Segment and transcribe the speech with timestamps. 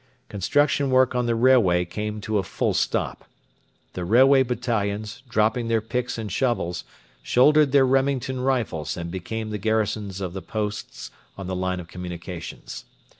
[0.29, 3.23] Construction work on the railway came to a full stop.
[3.93, 6.85] The railway battalions, dropping their picks and shovels,
[7.21, 11.87] shouldered their Remington rifles and became the garrisons of the posts on the line of
[11.87, 12.85] communications.